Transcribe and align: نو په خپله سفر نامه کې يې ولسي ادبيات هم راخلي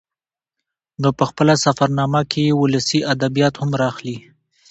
نو 1.01 1.09
په 1.17 1.23
خپله 1.29 1.53
سفر 1.65 1.89
نامه 1.99 2.21
کې 2.31 2.41
يې 2.47 2.53
ولسي 2.61 2.99
ادبيات 3.13 3.53
هم 3.61 3.69
راخلي 3.83 4.17